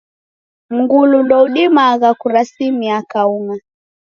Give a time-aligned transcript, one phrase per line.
[0.71, 3.55] Mlungu ndoudimagha kurasimia kaung'a.